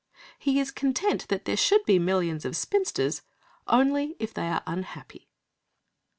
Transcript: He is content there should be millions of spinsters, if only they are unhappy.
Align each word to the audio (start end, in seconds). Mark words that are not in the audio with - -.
He 0.39 0.59
is 0.59 0.71
content 0.71 1.27
there 1.29 1.55
should 1.55 1.85
be 1.85 1.99
millions 1.99 2.43
of 2.43 2.57
spinsters, 2.57 3.19
if 3.19 3.23
only 3.67 4.15
they 4.33 4.47
are 4.47 4.63
unhappy. 4.65 5.29